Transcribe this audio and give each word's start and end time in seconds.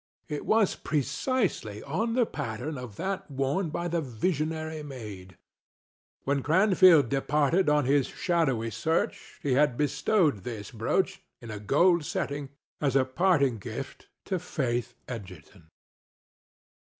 It 0.27 0.47
was 0.47 0.73
precisely 0.73 1.83
on 1.83 2.15
the 2.15 2.25
pattern 2.25 2.75
of 2.75 2.95
that 2.95 3.29
worn 3.29 3.69
by 3.69 3.87
the 3.87 4.01
visionary 4.01 4.81
maid. 4.81 5.37
When 6.23 6.41
Cranfield 6.41 7.07
departed 7.09 7.69
on 7.69 7.85
his 7.85 8.07
shadowy 8.07 8.71
search, 8.71 9.37
he 9.43 9.53
had 9.53 9.77
bestowed 9.77 10.37
this 10.43 10.71
brooch, 10.71 11.21
in 11.39 11.51
a 11.51 11.59
gold 11.59 12.03
setting, 12.03 12.49
as 12.81 12.95
a 12.95 13.05
parting 13.05 13.59
gift 13.59 14.07
to 14.25 14.39
Faith 14.39 14.95
Egerton. 15.07 15.69